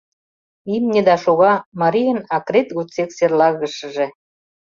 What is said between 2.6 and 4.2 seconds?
годсек серлагышыже.